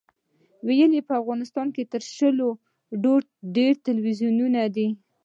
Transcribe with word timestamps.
ویل 0.67 0.91
یې 0.97 1.01
په 1.09 1.13
افغانستان 1.21 1.67
کې 1.75 1.83
تر 1.93 2.01
شلو 2.15 2.49
ډېر 3.55 3.73
تلویزیونونه 3.87 4.61
دي. 4.75 4.87